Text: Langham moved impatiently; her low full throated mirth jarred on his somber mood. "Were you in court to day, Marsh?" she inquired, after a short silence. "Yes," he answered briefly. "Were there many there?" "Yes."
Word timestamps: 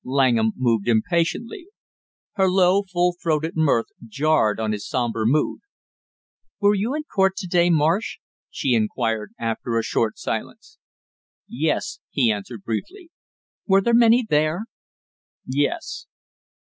Langham 0.03 0.53
moved 0.55 0.87
impatiently; 0.87 1.67
her 2.33 2.49
low 2.49 2.81
full 2.91 3.15
throated 3.21 3.53
mirth 3.55 3.85
jarred 4.07 4.59
on 4.59 4.71
his 4.71 4.87
somber 4.89 5.25
mood. 5.27 5.59
"Were 6.59 6.73
you 6.73 6.95
in 6.95 7.03
court 7.03 7.35
to 7.35 7.45
day, 7.47 7.69
Marsh?" 7.69 8.17
she 8.49 8.73
inquired, 8.73 9.31
after 9.37 9.77
a 9.77 9.83
short 9.83 10.17
silence. 10.17 10.79
"Yes," 11.47 11.99
he 12.09 12.31
answered 12.31 12.63
briefly. 12.63 13.11
"Were 13.67 13.79
there 13.81 13.93
many 13.93 14.25
there?" 14.27 14.61
"Yes." 15.45 16.07